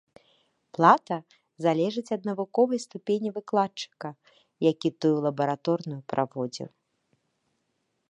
[0.77, 1.17] Плата
[1.65, 4.09] залежыць ад навуковай ступені выкладчыка,
[4.71, 6.69] які тую лабараторную праводзіў.